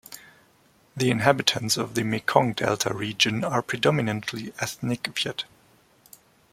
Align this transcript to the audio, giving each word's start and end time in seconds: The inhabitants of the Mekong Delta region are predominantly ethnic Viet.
The 0.97 1.11
inhabitants 1.11 1.77
of 1.77 1.93
the 1.93 2.03
Mekong 2.03 2.53
Delta 2.53 2.91
region 2.91 3.43
are 3.43 3.61
predominantly 3.61 4.51
ethnic 4.57 5.05
Viet. 5.15 5.43